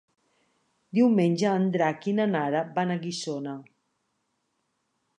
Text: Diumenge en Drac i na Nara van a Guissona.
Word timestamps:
Diumenge 0.99 1.51
en 1.59 1.69
Drac 1.77 2.09
i 2.13 2.15
na 2.21 2.27
Nara 2.33 2.65
van 2.81 2.97
a 2.97 2.99
Guissona. 3.07 3.57